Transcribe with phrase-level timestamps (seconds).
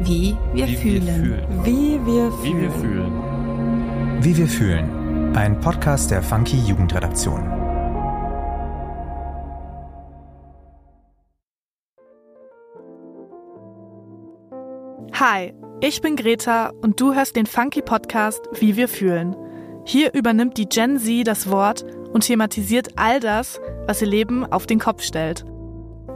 [0.00, 1.02] Wie wir Wie wir fühlen.
[1.02, 1.64] fühlen.
[1.64, 2.72] Wie wir Wie wir fühlen.
[2.72, 4.24] fühlen.
[4.24, 5.36] Wie wir fühlen.
[5.36, 7.42] Ein Podcast der Funky Jugendredaktion.
[15.12, 19.36] Hi, ich bin Greta und du hörst den Funky Podcast Wie wir fühlen.
[19.84, 24.66] Hier übernimmt die Gen Z das Wort und thematisiert all das, was ihr Leben auf
[24.66, 25.44] den Kopf stellt.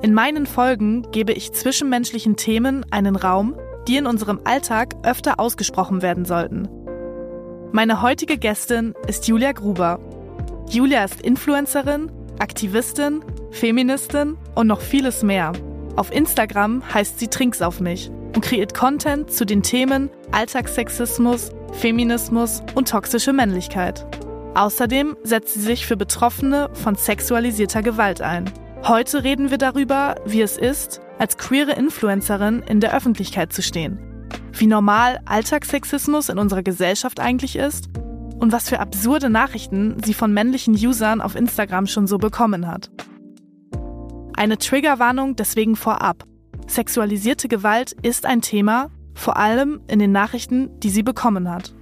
[0.02, 3.54] In meinen Folgen gebe ich zwischenmenschlichen Themen einen Raum,
[3.88, 6.68] die in unserem Alltag öfter ausgesprochen werden sollten.
[7.72, 9.98] Meine heutige Gästin ist Julia Gruber.
[10.68, 15.52] Julia ist Influencerin, Aktivistin, Feministin und noch vieles mehr.
[15.96, 22.62] Auf Instagram heißt sie Trinks auf mich und kreiert Content zu den Themen Alltagssexismus, Feminismus
[22.74, 24.06] und toxische Männlichkeit.
[24.54, 28.50] Außerdem setzt sie sich für Betroffene von sexualisierter Gewalt ein.
[28.86, 33.98] Heute reden wir darüber, wie es ist, als queere Influencerin in der Öffentlichkeit zu stehen.
[34.52, 37.88] Wie normal Alltagssexismus in unserer Gesellschaft eigentlich ist
[38.38, 42.90] und was für absurde Nachrichten sie von männlichen Usern auf Instagram schon so bekommen hat.
[44.36, 46.24] Eine Triggerwarnung deswegen vorab.
[46.66, 51.74] Sexualisierte Gewalt ist ein Thema, vor allem in den Nachrichten, die sie bekommen hat.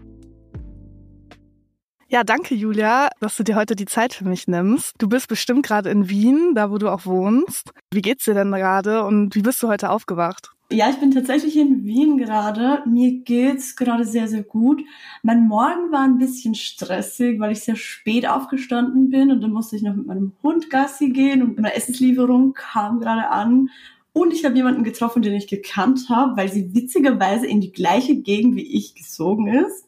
[2.12, 4.96] Ja, danke Julia, dass du dir heute die Zeit für mich nimmst.
[4.98, 7.70] Du bist bestimmt gerade in Wien, da wo du auch wohnst.
[7.90, 10.50] Wie geht's dir denn gerade und wie bist du heute aufgewacht?
[10.70, 12.82] Ja, ich bin tatsächlich in Wien gerade.
[12.86, 14.82] Mir geht's gerade sehr, sehr gut.
[15.22, 19.76] Mein Morgen war ein bisschen stressig, weil ich sehr spät aufgestanden bin und dann musste
[19.76, 23.70] ich noch mit meinem Hund Gassi gehen und meine Essenslieferung kam gerade an.
[24.12, 28.16] Und ich habe jemanden getroffen, den ich gekannt habe, weil sie witzigerweise in die gleiche
[28.16, 29.86] Gegend wie ich gezogen ist.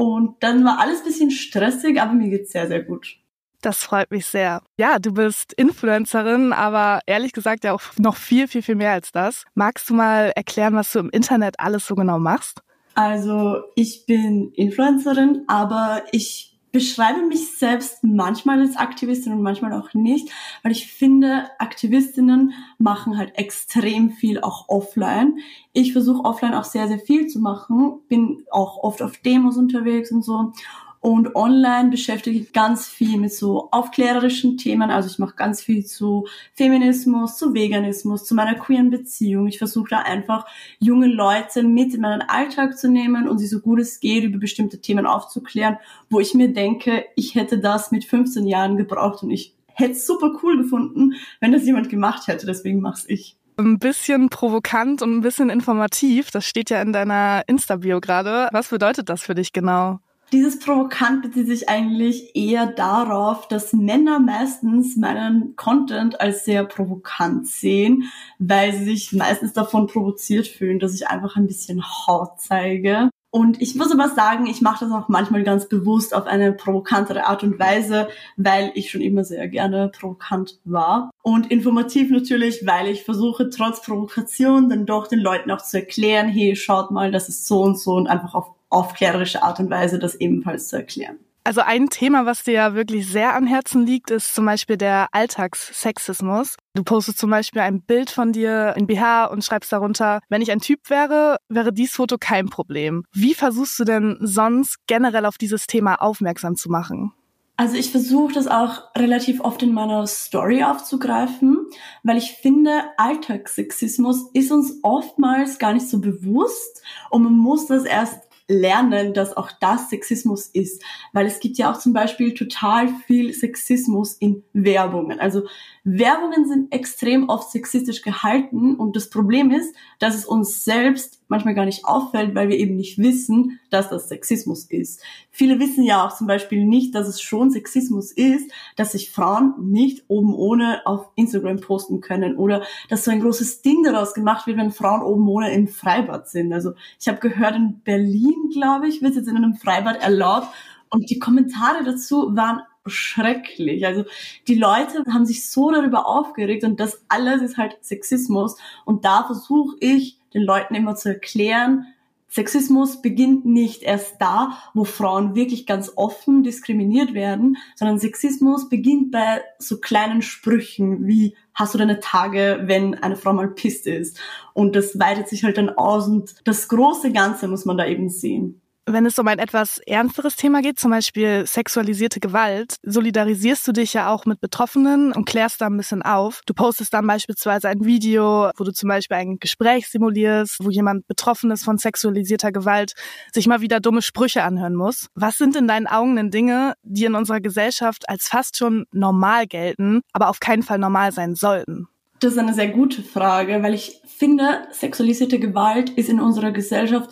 [0.00, 3.18] Und dann war alles ein bisschen stressig, aber mir geht's sehr, sehr gut.
[3.60, 4.62] Das freut mich sehr.
[4.78, 9.12] Ja, du bist Influencerin, aber ehrlich gesagt ja auch noch viel, viel, viel mehr als
[9.12, 9.44] das.
[9.52, 12.62] Magst du mal erklären, was du im Internet alles so genau machst?
[12.94, 19.94] Also ich bin Influencerin, aber ich beschreibe mich selbst manchmal als Aktivistin und manchmal auch
[19.94, 20.30] nicht,
[20.62, 25.38] weil ich finde, Aktivistinnen machen halt extrem viel auch offline.
[25.72, 30.12] Ich versuche offline auch sehr, sehr viel zu machen, bin auch oft auf Demos unterwegs
[30.12, 30.52] und so.
[31.00, 34.90] Und online beschäftige ich ganz viel mit so aufklärerischen Themen.
[34.90, 39.46] Also ich mache ganz viel zu Feminismus, zu Veganismus, zu meiner queeren Beziehung.
[39.46, 40.46] Ich versuche da einfach
[40.78, 44.38] junge Leute mit in meinen Alltag zu nehmen und sie so gut es geht über
[44.38, 45.78] bestimmte Themen aufzuklären,
[46.10, 50.06] wo ich mir denke, ich hätte das mit 15 Jahren gebraucht und ich hätte es
[50.06, 52.44] super cool gefunden, wenn das jemand gemacht hätte.
[52.44, 56.30] Deswegen mach's ich ein bisschen provokant und ein bisschen informativ.
[56.30, 58.48] Das steht ja in deiner Insta-Bio gerade.
[58.52, 60.00] Was bedeutet das für dich genau?
[60.32, 67.48] Dieses Provokant bezieht sich eigentlich eher darauf, dass Männer meistens meinen Content als sehr provokant
[67.48, 68.04] sehen,
[68.38, 73.10] weil sie sich meistens davon provoziert fühlen, dass ich einfach ein bisschen Haut zeige.
[73.32, 77.26] Und ich muss aber sagen, ich mache das auch manchmal ganz bewusst auf eine provokantere
[77.26, 81.10] Art und Weise, weil ich schon immer sehr gerne provokant war.
[81.22, 86.28] Und informativ natürlich, weil ich versuche, trotz Provokation dann doch den Leuten auch zu erklären,
[86.28, 89.98] hey, schaut mal, das ist so und so und einfach auf aufklärerische Art und Weise
[89.98, 91.18] das ebenfalls zu erklären.
[91.42, 95.08] Also ein Thema, was dir ja wirklich sehr am Herzen liegt, ist zum Beispiel der
[95.12, 96.56] Alltagssexismus.
[96.74, 100.52] Du postest zum Beispiel ein Bild von dir in BH und schreibst darunter, wenn ich
[100.52, 103.04] ein Typ wäre, wäre dies Foto kein Problem.
[103.12, 107.12] Wie versuchst du denn sonst generell auf dieses Thema aufmerksam zu machen?
[107.56, 111.58] Also ich versuche das auch relativ oft in meiner Story aufzugreifen,
[112.02, 117.84] weil ich finde, Alltagssexismus ist uns oftmals gar nicht so bewusst und man muss das
[117.84, 120.82] erst lernen, dass auch das Sexismus ist.
[121.12, 125.20] Weil es gibt ja auch zum Beispiel total viel Sexismus in Werbungen.
[125.20, 125.44] Also
[125.82, 131.54] Werbungen sind extrem oft sexistisch gehalten und das Problem ist, dass es uns selbst manchmal
[131.54, 135.00] gar nicht auffällt, weil wir eben nicht wissen, dass das Sexismus ist.
[135.30, 139.54] Viele wissen ja auch zum Beispiel nicht, dass es schon Sexismus ist, dass sich Frauen
[139.70, 144.46] nicht oben ohne auf Instagram posten können oder dass so ein großes Ding daraus gemacht
[144.46, 146.52] wird, wenn Frauen oben ohne im Freibad sind.
[146.52, 150.48] Also ich habe gehört, in Berlin, glaube ich, wird jetzt in einem Freibad erlaubt
[150.90, 153.86] und die Kommentare dazu waren schrecklich.
[153.86, 154.04] Also
[154.48, 158.56] die Leute haben sich so darüber aufgeregt und das alles ist halt Sexismus.
[158.84, 161.86] Und da versuche ich den Leuten immer zu erklären,
[162.30, 169.10] Sexismus beginnt nicht erst da, wo Frauen wirklich ganz offen diskriminiert werden, sondern Sexismus beginnt
[169.10, 174.20] bei so kleinen Sprüchen wie hast du deine Tage, wenn eine Frau mal pisst ist.
[174.54, 178.08] Und das weitet sich halt dann aus und das große Ganze muss man da eben
[178.08, 178.60] sehen.
[178.92, 183.92] Wenn es um ein etwas ernsteres Thema geht, zum Beispiel sexualisierte Gewalt, solidarisierst du dich
[183.92, 186.40] ja auch mit Betroffenen und klärst da ein bisschen auf.
[186.44, 191.06] Du postest dann beispielsweise ein Video, wo du zum Beispiel ein Gespräch simulierst, wo jemand
[191.06, 192.94] betroffen ist von sexualisierter Gewalt,
[193.32, 195.06] sich mal wieder dumme Sprüche anhören muss.
[195.14, 199.46] Was sind in deinen Augen denn Dinge, die in unserer Gesellschaft als fast schon normal
[199.46, 201.86] gelten, aber auf keinen Fall normal sein sollten?
[202.20, 207.10] Das ist eine sehr gute Frage, weil ich finde, sexualisierte Gewalt ist in unserer Gesellschaft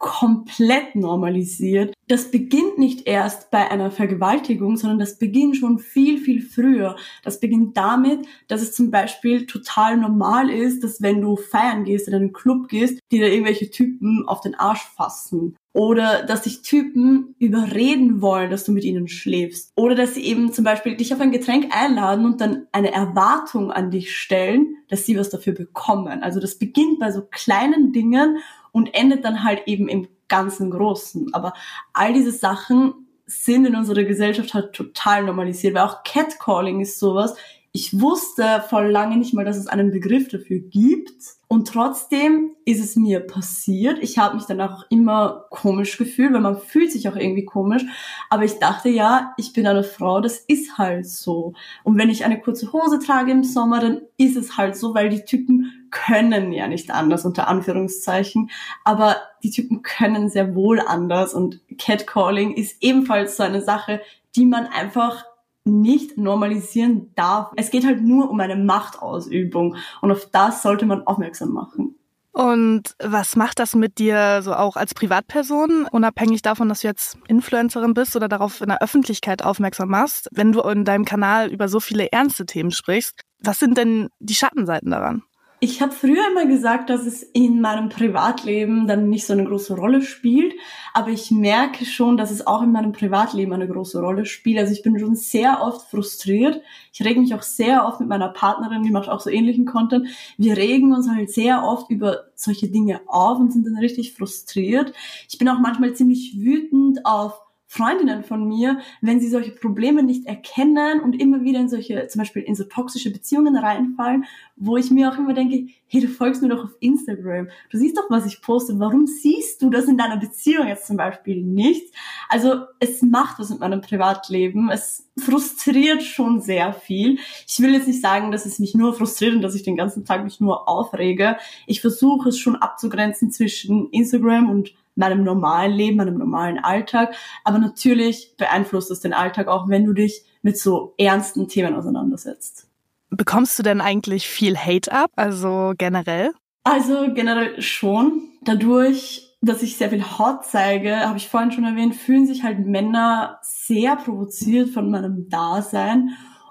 [0.00, 1.94] komplett normalisiert.
[2.08, 6.96] Das beginnt nicht erst bei einer Vergewaltigung, sondern das beginnt schon viel, viel früher.
[7.22, 12.08] Das beginnt damit, dass es zum Beispiel total normal ist, dass wenn du feiern gehst,
[12.08, 15.54] in einen Club gehst, die da irgendwelche Typen auf den Arsch fassen.
[15.72, 19.70] Oder dass sich Typen überreden wollen, dass du mit ihnen schläfst.
[19.76, 23.70] Oder dass sie eben zum Beispiel dich auf ein Getränk einladen und dann eine Erwartung
[23.70, 26.22] an dich stellen, dass sie was dafür bekommen.
[26.22, 28.38] Also das beginnt bei so kleinen Dingen
[28.72, 31.32] und endet dann halt eben im ganzen Großen.
[31.34, 31.52] Aber
[31.92, 37.36] all diese Sachen sind in unserer Gesellschaft halt total normalisiert, weil auch Catcalling ist sowas.
[37.72, 41.39] Ich wusste vor lange nicht mal, dass es einen Begriff dafür gibt.
[41.52, 43.98] Und trotzdem ist es mir passiert.
[44.02, 47.82] Ich habe mich danach auch immer komisch gefühlt, weil man fühlt sich auch irgendwie komisch.
[48.28, 51.54] Aber ich dachte, ja, ich bin eine Frau, das ist halt so.
[51.82, 55.08] Und wenn ich eine kurze Hose trage im Sommer, dann ist es halt so, weil
[55.08, 58.48] die Typen können ja nicht anders, unter Anführungszeichen.
[58.84, 61.34] Aber die Typen können sehr wohl anders.
[61.34, 64.00] Und Catcalling ist ebenfalls so eine Sache,
[64.36, 65.24] die man einfach
[65.64, 67.52] nicht normalisieren darf.
[67.56, 71.96] Es geht halt nur um eine Machtausübung und auf das sollte man aufmerksam machen.
[72.32, 77.18] Und was macht das mit dir so auch als Privatperson, unabhängig davon, dass du jetzt
[77.26, 81.68] Influencerin bist oder darauf in der Öffentlichkeit aufmerksam machst, wenn du in deinem Kanal über
[81.68, 83.20] so viele ernste Themen sprichst?
[83.42, 85.24] Was sind denn die Schattenseiten daran?
[85.62, 89.76] Ich habe früher immer gesagt, dass es in meinem Privatleben dann nicht so eine große
[89.76, 90.54] Rolle spielt,
[90.94, 94.58] aber ich merke schon, dass es auch in meinem Privatleben eine große Rolle spielt.
[94.58, 96.62] Also ich bin schon sehr oft frustriert.
[96.94, 100.08] Ich reg mich auch sehr oft mit meiner Partnerin, die macht auch so ähnlichen Content.
[100.38, 104.94] Wir regen uns halt sehr oft über solche Dinge auf und sind dann richtig frustriert.
[105.28, 107.38] Ich bin auch manchmal ziemlich wütend auf
[107.72, 112.18] Freundinnen von mir, wenn sie solche Probleme nicht erkennen und immer wieder in solche, zum
[112.18, 114.24] Beispiel in so toxische Beziehungen reinfallen,
[114.56, 117.48] wo ich mir auch immer denke, hey, du folgst mir doch auf Instagram.
[117.70, 118.80] Du siehst doch, was ich poste.
[118.80, 121.94] Warum siehst du das in deiner Beziehung jetzt zum Beispiel nicht?
[122.28, 124.68] Also es macht was mit meinem Privatleben.
[124.68, 127.20] Es frustriert schon sehr viel.
[127.46, 130.04] Ich will jetzt nicht sagen, dass es mich nur frustriert und dass ich den ganzen
[130.04, 131.36] Tag mich nur aufrege.
[131.68, 137.14] Ich versuche es schon abzugrenzen zwischen Instagram und meinem normalen Leben, meinem normalen Alltag.
[137.42, 142.68] Aber natürlich beeinflusst es den Alltag auch, wenn du dich mit so ernsten Themen auseinandersetzt.
[143.10, 146.30] Bekommst du denn eigentlich viel Hate ab, also generell?
[146.62, 148.28] Also generell schon.
[148.42, 152.64] Dadurch, dass ich sehr viel Hot zeige, habe ich vorhin schon erwähnt, fühlen sich halt
[152.64, 156.10] Männer sehr provoziert von meinem Dasein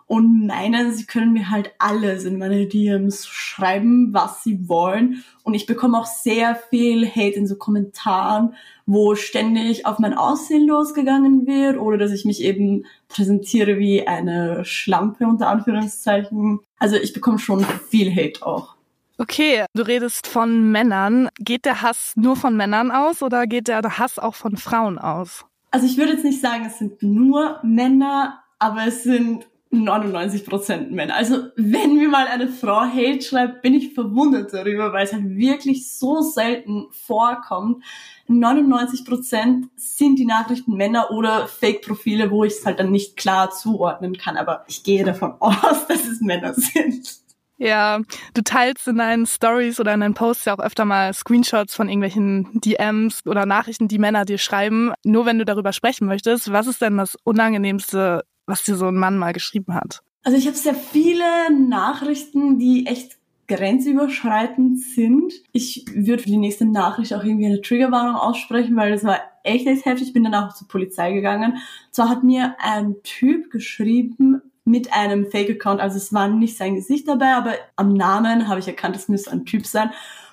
[0.10, 5.24] und meinen, sie können mir halt alles in meine DMs schreiben, was sie wollen.
[5.44, 8.56] Und ich bekomme auch sehr viel Hate in so Kommentaren,
[8.88, 14.66] wo ständig auf mein Aussehen losgegangen wird oder dass ich mich eben präsentiere wie eine
[14.66, 16.60] Schlampe unter Anführungszeichen.
[16.80, 18.78] Also ich bekomme schon viel Hate auch.
[19.20, 21.30] Okay, du redest von Männern.
[21.38, 25.46] Geht der Hass nur von Männern aus oder geht der Hass auch von Frauen aus?
[25.70, 30.92] Also ich würde jetzt nicht sagen, es sind nur Männer, aber es sind 99 Prozent
[30.92, 31.16] Männer.
[31.16, 35.30] Also wenn mir mal eine Frau Hate schreibt, bin ich verwundert darüber, weil es halt
[35.30, 37.84] wirklich so selten vorkommt.
[38.28, 43.52] 99 Prozent sind die Nachrichten Männer oder Fake-Profile, wo ich es halt dann nicht klar
[43.52, 44.38] zuordnen kann.
[44.38, 47.20] Aber ich gehe davon aus, dass es Männer sind.
[47.62, 48.00] Ja,
[48.34, 51.90] du teilst in deinen Stories oder in deinen Posts ja auch öfter mal Screenshots von
[51.90, 54.94] irgendwelchen DMs oder Nachrichten, die Männer dir schreiben.
[55.04, 58.96] Nur wenn du darüber sprechen möchtest, was ist denn das unangenehmste was dir so ein
[58.96, 60.02] Mann mal geschrieben hat?
[60.24, 65.34] Also ich habe sehr viele Nachrichten, die echt grenzüberschreitend sind.
[65.54, 69.66] Ich würde für die nächste Nachricht auch irgendwie eine Triggerwarnung aussprechen, weil das war echt,
[69.66, 70.10] echt heftig.
[70.10, 71.58] Ich bin dann auch zur Polizei gegangen.
[71.92, 77.08] Zwar hat mir ein Typ geschrieben mit einem Fake-Account, also es war nicht sein Gesicht
[77.08, 79.90] dabei, aber am Namen habe ich erkannt, es müsste ein Typ sein.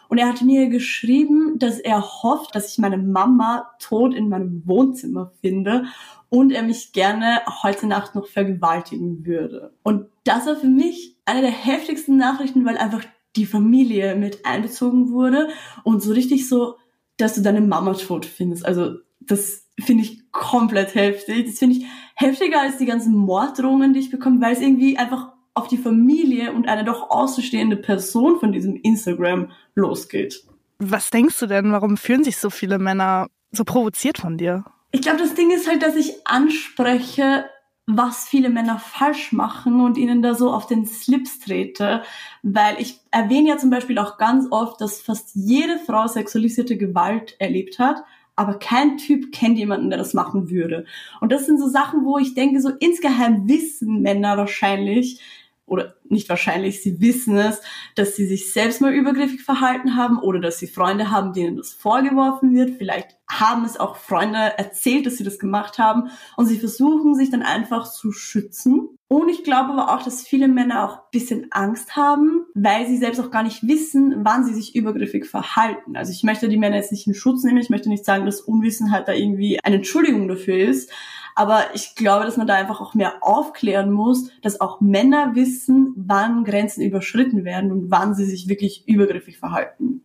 [0.08, 4.62] Und er hat mir geschrieben, dass er hofft, dass ich meine Mama tot in meinem
[4.66, 5.86] Wohnzimmer finde
[6.28, 9.72] und er mich gerne heute Nacht noch vergewaltigen würde.
[9.82, 13.04] Und das war für mich eine der heftigsten Nachrichten, weil einfach
[13.36, 15.48] die Familie mit einbezogen wurde
[15.84, 16.76] und so richtig so,
[17.16, 18.64] dass du deine Mama tot findest.
[18.64, 21.46] Also das finde ich komplett heftig.
[21.46, 25.32] Das finde ich heftiger als die ganzen Morddrohungen, die ich bekomme, weil es irgendwie einfach
[25.56, 30.44] auf die Familie und eine doch außenstehende Person von diesem Instagram losgeht.
[30.78, 34.64] Was denkst du denn, warum fühlen sich so viele Männer so provoziert von dir?
[34.92, 37.46] Ich glaube, das Ding ist halt, dass ich anspreche,
[37.86, 42.02] was viele Männer falsch machen und ihnen da so auf den Slips trete,
[42.42, 47.36] weil ich erwähne ja zum Beispiel auch ganz oft, dass fast jede Frau sexualisierte Gewalt
[47.38, 48.02] erlebt hat,
[48.34, 50.84] aber kein Typ kennt jemanden, der das machen würde.
[51.20, 55.20] Und das sind so Sachen, wo ich denke, so insgeheim wissen Männer wahrscheinlich,
[55.66, 57.60] oder nicht wahrscheinlich, sie wissen es,
[57.96, 61.72] dass sie sich selbst mal übergriffig verhalten haben oder dass sie Freunde haben, denen das
[61.72, 62.78] vorgeworfen wird.
[62.78, 67.30] Vielleicht haben es auch Freunde erzählt, dass sie das gemacht haben und sie versuchen sich
[67.30, 68.95] dann einfach zu schützen.
[69.08, 72.96] Und ich glaube aber auch, dass viele Männer auch ein bisschen Angst haben, weil sie
[72.96, 75.96] selbst auch gar nicht wissen, wann sie sich übergriffig verhalten.
[75.96, 78.40] Also ich möchte die Männer jetzt nicht in Schutz nehmen, ich möchte nicht sagen, dass
[78.40, 80.90] Unwissenheit da irgendwie eine Entschuldigung dafür ist,
[81.36, 85.92] aber ich glaube, dass man da einfach auch mehr aufklären muss, dass auch Männer wissen,
[85.94, 90.00] wann Grenzen überschritten werden und wann sie sich wirklich übergriffig verhalten.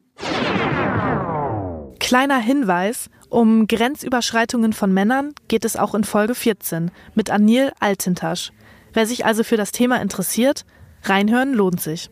[1.99, 8.51] Kleiner Hinweis, um Grenzüberschreitungen von Männern geht es auch in Folge 14 mit Anil Altintasch.
[8.93, 10.65] Wer sich also für das Thema interessiert,
[11.03, 12.09] reinhören lohnt sich.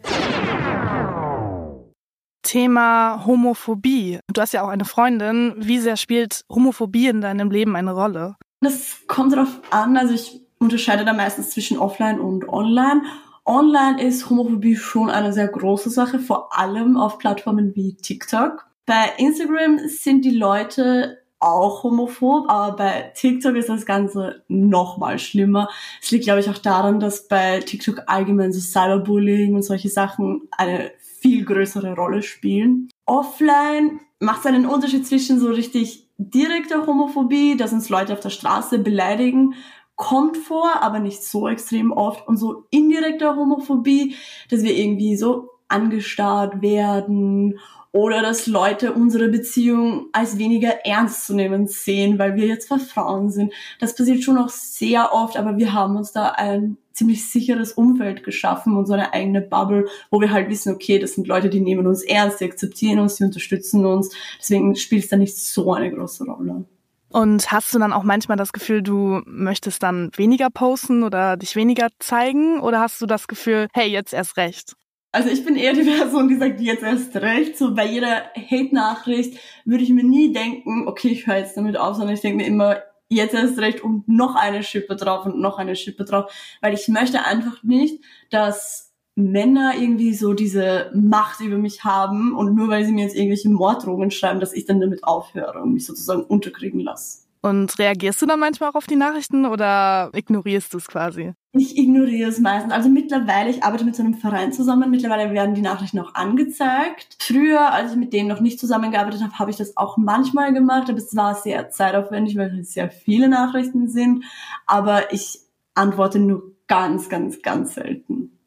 [2.41, 4.19] Thema Homophobie.
[4.33, 5.55] Du hast ja auch eine Freundin.
[5.57, 8.37] Wie sehr spielt Homophobie in deinem Leben eine Rolle?
[8.61, 9.97] Das kommt darauf an.
[9.97, 13.03] Also ich unterscheide da meistens zwischen offline und online.
[13.45, 18.67] Online ist Homophobie schon eine sehr große Sache, vor allem auf Plattformen wie TikTok.
[18.85, 25.19] Bei Instagram sind die Leute auch homophob, aber bei TikTok ist das Ganze noch mal
[25.19, 25.69] schlimmer.
[26.01, 30.49] Es liegt, glaube ich, auch daran, dass bei TikTok allgemein so Cyberbullying und solche Sachen
[30.57, 32.89] eine viel größere Rolle spielen.
[33.05, 38.29] Offline macht es einen Unterschied zwischen so richtig direkter Homophobie, dass uns Leute auf der
[38.29, 39.55] Straße beleidigen,
[39.95, 42.27] kommt vor, aber nicht so extrem oft.
[42.27, 44.15] Und so indirekter Homophobie,
[44.49, 47.59] dass wir irgendwie so angestarrt werden
[47.91, 53.31] oder dass Leute unsere Beziehung als weniger ernst zu nehmen sehen, weil wir jetzt Frauen
[53.31, 53.53] sind.
[53.79, 58.23] Das passiert schon auch sehr oft, aber wir haben uns da ein ziemlich sicheres Umfeld
[58.23, 61.61] geschaffen und so eine eigene Bubble, wo wir halt wissen, okay, das sind Leute, die
[61.61, 64.13] nehmen uns ernst, die akzeptieren uns, die unterstützen uns.
[64.37, 66.65] Deswegen spielt es da nicht so eine große Rolle.
[67.11, 71.55] Und hast du dann auch manchmal das Gefühl, du möchtest dann weniger posten oder dich
[71.55, 72.59] weniger zeigen?
[72.59, 74.75] Oder hast du das Gefühl, hey, jetzt erst recht?
[75.11, 77.57] Also ich bin eher die Person, die sagt, jetzt erst recht.
[77.57, 81.95] So bei jeder Hate-Nachricht würde ich mir nie denken, okay, ich höre jetzt damit auf,
[81.95, 82.77] sondern ich denke mir immer,
[83.09, 86.87] jetzt erst recht und noch eine Schippe drauf und noch eine Schippe drauf, weil ich
[86.87, 92.85] möchte einfach nicht, dass Männer irgendwie so diese Macht über mich haben und nur weil
[92.85, 96.79] sie mir jetzt irgendwelche Morddrohungen schreiben, dass ich dann damit aufhöre und mich sozusagen unterkriegen
[96.79, 97.28] lasse.
[97.41, 101.33] Und reagierst du dann manchmal auch auf die Nachrichten oder ignorierst du es quasi?
[101.53, 102.73] Ich ignoriere es meistens.
[102.73, 104.91] Also mittlerweile, ich arbeite mit so einem Verein zusammen.
[104.91, 107.15] Mittlerweile werden die Nachrichten auch angezeigt.
[107.19, 110.89] Früher, als ich mit denen noch nicht zusammengearbeitet habe, habe ich das auch manchmal gemacht.
[110.89, 114.25] Aber es war sehr zeitaufwendig, weil es sehr viele Nachrichten sind.
[114.65, 115.39] Aber ich
[115.75, 118.38] antworte nur ganz, ganz, ganz selten.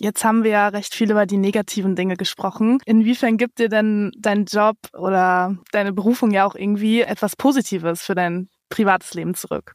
[0.00, 2.78] Jetzt haben wir ja recht viel über die negativen Dinge gesprochen.
[2.86, 8.14] Inwiefern gibt dir denn dein Job oder deine Berufung ja auch irgendwie etwas Positives für
[8.14, 9.74] dein privates Leben zurück?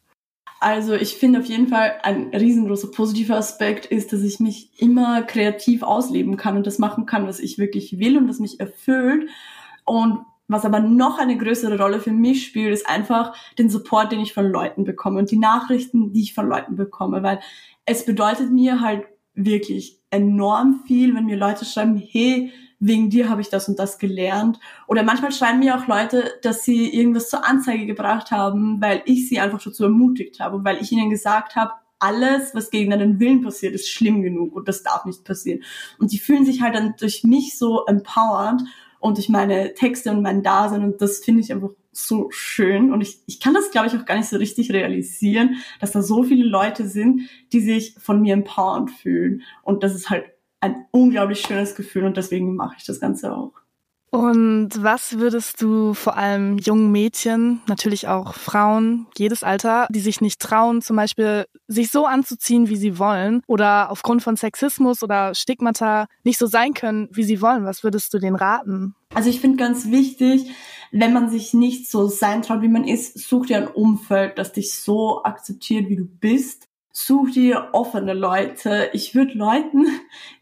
[0.62, 5.24] Also ich finde auf jeden Fall ein riesengroßer positiver Aspekt ist, dass ich mich immer
[5.24, 9.30] kreativ ausleben kann und das machen kann, was ich wirklich will und was mich erfüllt.
[9.84, 14.22] Und was aber noch eine größere Rolle für mich spielt, ist einfach den Support, den
[14.22, 17.42] ich von Leuten bekomme und die Nachrichten, die ich von Leuten bekomme, weil
[17.86, 19.04] es bedeutet mir halt
[19.36, 23.98] wirklich enorm viel, wenn mir Leute schreiben, hey, wegen dir habe ich das und das
[23.98, 24.60] gelernt.
[24.88, 29.30] Oder manchmal schreiben mir auch Leute, dass sie irgendwas zur Anzeige gebracht haben, weil ich
[29.30, 33.42] sie einfach dazu ermutigt habe, weil ich ihnen gesagt habe, alles, was gegen deinen Willen
[33.42, 35.64] passiert, ist schlimm genug und das darf nicht passieren.
[35.98, 38.62] Und die fühlen sich halt dann durch mich so empowered
[39.04, 43.02] und durch meine Texte und mein Dasein und das finde ich einfach so schön und
[43.02, 46.24] ich, ich kann das, glaube ich, auch gar nicht so richtig realisieren, dass da so
[46.24, 50.24] viele Leute sind, die sich von mir empowered fühlen und das ist halt
[50.62, 53.52] ein unglaublich schönes Gefühl und deswegen mache ich das Ganze auch.
[54.14, 60.22] Und was würdest du vor allem jungen Mädchen, natürlich auch Frauen, jedes Alter, die sich
[60.22, 65.34] nicht trauen, zum Beispiel sich so anzuziehen, wie sie wollen, oder aufgrund von Sexismus oder
[65.34, 68.94] Stigmata nicht so sein können, wie sie wollen, was würdest du denen raten?
[69.16, 70.46] Also ich finde ganz wichtig,
[70.92, 74.54] wenn man sich nicht so sein traut, wie man ist, such dir ein Umfeld, das
[74.54, 76.68] dich so akzeptiert, wie du bist.
[76.96, 78.92] Such dir offene Leute.
[78.94, 79.88] Ich würde Leuten,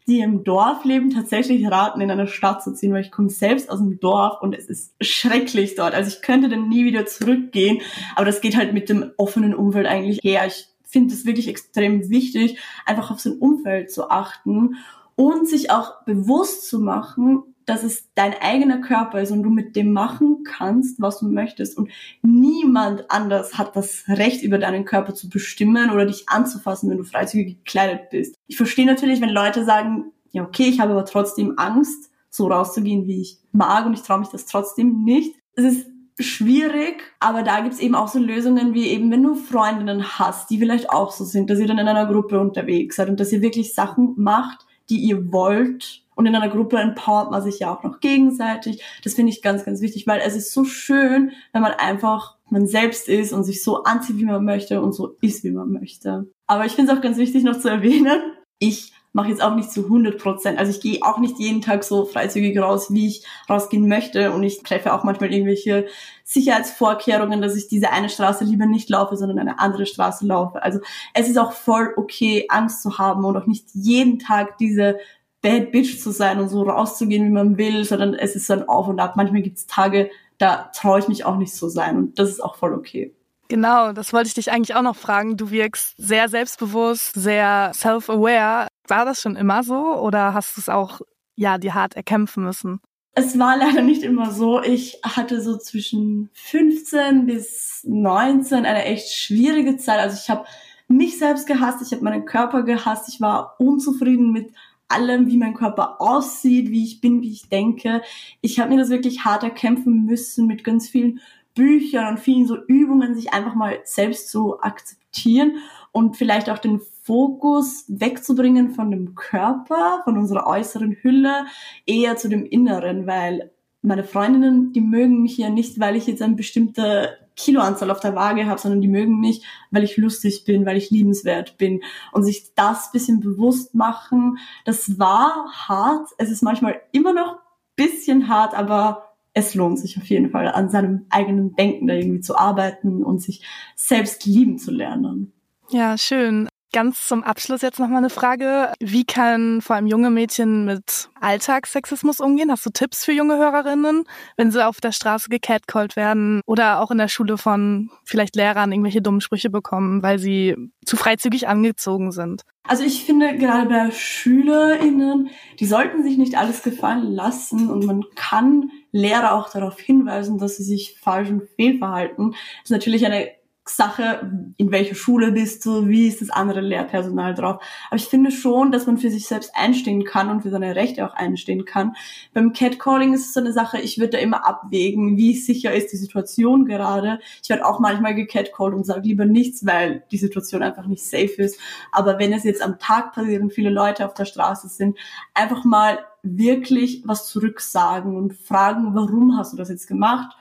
[0.06, 3.70] die im Dorf leben, tatsächlich raten, in eine Stadt zu ziehen, weil ich komme selbst
[3.70, 5.94] aus dem Dorf und es ist schrecklich dort.
[5.94, 7.80] Also ich könnte dann nie wieder zurückgehen,
[8.16, 10.46] aber das geht halt mit dem offenen Umfeld eigentlich her.
[10.46, 14.76] Ich finde es wirklich extrem wichtig, einfach auf sein Umfeld zu achten
[15.16, 19.76] und sich auch bewusst zu machen, dass es dein eigener Körper ist und du mit
[19.76, 21.76] dem machen kannst, was du möchtest.
[21.76, 21.90] Und
[22.22, 27.04] niemand anders hat das Recht, über deinen Körper zu bestimmen oder dich anzufassen, wenn du
[27.04, 28.34] freizügig gekleidet bist.
[28.46, 33.06] Ich verstehe natürlich, wenn Leute sagen, ja, okay, ich habe aber trotzdem Angst, so rauszugehen,
[33.06, 35.34] wie ich mag und ich traue mich das trotzdem nicht.
[35.54, 35.86] Es ist
[36.18, 40.58] schwierig, aber da gibt's eben auch so Lösungen wie eben, wenn du Freundinnen hast, die
[40.58, 43.42] vielleicht auch so sind, dass ihr dann in einer Gruppe unterwegs seid und dass ihr
[43.42, 46.02] wirklich Sachen macht, die ihr wollt.
[46.22, 48.80] Und in einer Gruppe empowert man sich ja auch noch gegenseitig.
[49.02, 52.68] Das finde ich ganz, ganz wichtig, weil es ist so schön, wenn man einfach man
[52.68, 56.28] selbst ist und sich so anzieht, wie man möchte und so ist, wie man möchte.
[56.46, 58.20] Aber ich finde es auch ganz wichtig noch zu erwähnen,
[58.60, 60.60] ich mache jetzt auch nicht zu 100 Prozent.
[60.60, 64.30] Also ich gehe auch nicht jeden Tag so freizügig raus, wie ich rausgehen möchte.
[64.30, 65.86] Und ich treffe auch manchmal irgendwelche
[66.22, 70.62] Sicherheitsvorkehrungen, dass ich diese eine Straße lieber nicht laufe, sondern eine andere Straße laufe.
[70.62, 70.78] Also
[71.14, 74.98] es ist auch voll okay, Angst zu haben und auch nicht jeden Tag diese
[75.42, 78.68] Bad Bitch zu sein und so rauszugehen, wie man will, sondern es ist so ein
[78.68, 79.14] Auf und Ab.
[79.16, 82.42] Manchmal gibt es Tage, da traue ich mich auch nicht so sein und das ist
[82.42, 83.14] auch voll okay.
[83.48, 85.36] Genau, das wollte ich dich eigentlich auch noch fragen.
[85.36, 88.68] Du wirkst sehr selbstbewusst, sehr self-aware.
[88.88, 91.02] War das schon immer so oder hast du es auch
[91.36, 92.80] ja dir hart erkämpfen müssen?
[93.14, 94.62] Es war leider nicht immer so.
[94.62, 100.00] Ich hatte so zwischen 15 bis 19 eine echt schwierige Zeit.
[100.00, 100.46] Also ich habe
[100.88, 104.52] mich selbst gehasst, ich habe meinen Körper gehasst, ich war unzufrieden mit
[104.92, 108.02] allem, wie mein Körper aussieht, wie ich bin, wie ich denke.
[108.40, 111.20] Ich habe mir das wirklich hart erkämpfen müssen mit ganz vielen
[111.54, 115.56] Büchern und vielen so Übungen, sich einfach mal selbst zu akzeptieren
[115.92, 121.46] und vielleicht auch den Fokus wegzubringen von dem Körper, von unserer äußeren Hülle,
[121.84, 123.50] eher zu dem Inneren, weil
[123.82, 128.14] meine Freundinnen, die mögen mich ja nicht, weil ich jetzt eine bestimmte Kiloanzahl auf der
[128.14, 131.82] Waage habe, sondern die mögen mich, weil ich lustig bin, weil ich liebenswert bin.
[132.12, 136.08] Und sich das bisschen bewusst machen, das war hart.
[136.18, 137.38] Es ist manchmal immer noch
[137.76, 142.20] bisschen hart, aber es lohnt sich auf jeden Fall, an seinem eigenen Denken da irgendwie
[142.20, 143.44] zu arbeiten und sich
[143.76, 145.32] selbst lieben zu lernen.
[145.70, 146.48] Ja, schön.
[146.72, 148.72] Ganz zum Abschluss jetzt nochmal eine Frage.
[148.80, 152.50] Wie kann vor allem junge Mädchen mit Alltagssexismus umgehen?
[152.50, 154.04] Hast du Tipps für junge Hörerinnen,
[154.38, 158.72] wenn sie auf der Straße gecatcallt werden oder auch in der Schule von vielleicht Lehrern
[158.72, 160.56] irgendwelche dummen Sprüche bekommen, weil sie
[160.86, 162.40] zu freizügig angezogen sind?
[162.66, 165.28] Also ich finde gerade bei SchülerInnen,
[165.60, 170.56] die sollten sich nicht alles gefallen lassen und man kann Lehrer auch darauf hinweisen, dass
[170.56, 172.30] sie sich falsch und fehlverhalten.
[172.30, 173.28] Das ist natürlich eine
[173.64, 177.62] Sache, in welcher Schule bist du, wie ist das andere Lehrpersonal drauf.
[177.88, 181.06] Aber ich finde schon, dass man für sich selbst einstehen kann und für seine Rechte
[181.06, 181.94] auch einstehen kann.
[182.34, 185.92] Beim Catcalling ist es so eine Sache, ich würde da immer abwägen, wie sicher ist
[185.92, 187.20] die Situation gerade.
[187.40, 191.40] Ich werde auch manchmal gecatcalled und sage lieber nichts, weil die Situation einfach nicht safe
[191.40, 191.60] ist.
[191.92, 194.98] Aber wenn es jetzt am Tag passiert und viele Leute auf der Straße sind,
[195.34, 200.36] einfach mal wirklich was zurücksagen und fragen, warum hast du das jetzt gemacht?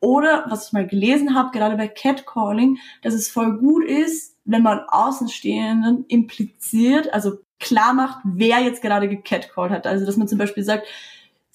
[0.00, 4.62] Oder was ich mal gelesen habe, gerade bei Catcalling, dass es voll gut ist, wenn
[4.62, 9.86] man Außenstehenden impliziert, also klar macht, wer jetzt gerade gecatcalled hat.
[9.86, 10.86] Also dass man zum Beispiel sagt,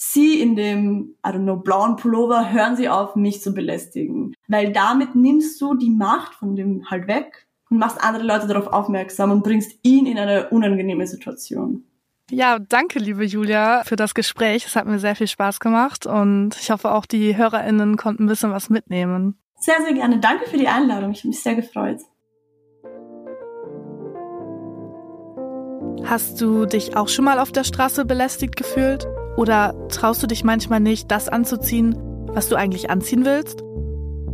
[0.04, 4.34] Sie in dem, I don't know, blauen Pullover, hören Sie auf, mich zu belästigen.
[4.48, 8.66] Weil damit nimmst du die Macht von dem halt weg und machst andere Leute darauf
[8.68, 11.84] aufmerksam und bringst ihn in eine unangenehme Situation.
[12.32, 14.65] Ja, danke, liebe Julia, für das Gespräch.
[14.65, 18.28] Es hat mir sehr viel Spaß gemacht und ich hoffe auch die HörerInnen konnten ein
[18.28, 19.38] bisschen was mitnehmen.
[19.60, 20.17] Sehr, sehr gerne.
[20.20, 21.12] Danke für die Einladung.
[21.12, 22.00] Ich habe mich sehr gefreut.
[26.06, 29.06] Hast du dich auch schon mal auf der Straße belästigt gefühlt?
[29.36, 33.62] Oder traust du dich manchmal nicht, das anzuziehen, was du eigentlich anziehen willst?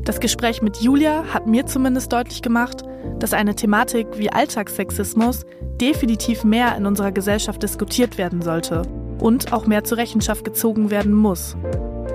[0.04, 2.84] Das Gespräch mit Julia hat mir zumindest deutlich gemacht,
[3.20, 5.46] dass eine Thematik wie Alltagssexismus
[5.82, 8.84] definitiv mehr in unserer Gesellschaft diskutiert werden sollte
[9.20, 11.56] und auch mehr zur Rechenschaft gezogen werden muss.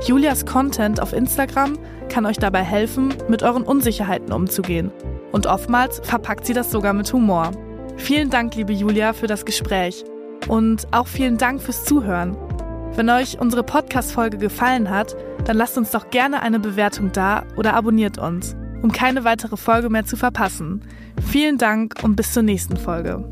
[0.07, 1.79] Julias Content auf Instagram
[2.09, 4.91] kann euch dabei helfen, mit euren Unsicherheiten umzugehen.
[5.31, 7.53] Und oftmals verpackt sie das sogar mit Humor.
[7.97, 10.05] Vielen Dank, liebe Julia, für das Gespräch.
[10.49, 12.37] Und auch vielen Dank fürs Zuhören.
[12.95, 17.75] Wenn euch unsere Podcast-Folge gefallen hat, dann lasst uns doch gerne eine Bewertung da oder
[17.75, 20.83] abonniert uns, um keine weitere Folge mehr zu verpassen.
[21.25, 23.25] Vielen Dank und bis zur nächsten Folge.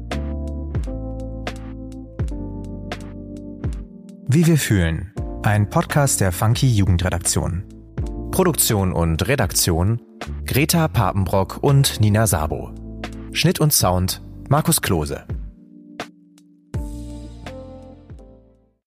[4.28, 5.12] Wie wir fühlen.
[5.42, 7.64] Ein Podcast der Funky Jugendredaktion.
[8.30, 10.00] Produktion und Redaktion
[10.46, 12.70] Greta Papenbrock und Nina Sabo.
[13.32, 15.24] Schnitt und Sound Markus Klose.